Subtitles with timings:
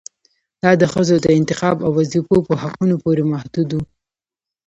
[0.63, 3.79] دا د ښځو د انتخاب او وظيفو په حقونو پورې محدود و